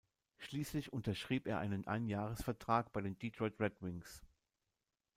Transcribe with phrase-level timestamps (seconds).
[0.39, 4.23] Schließlich unterschrieb er einen Einjahres-Vertrag bei den Detroit Red Wings.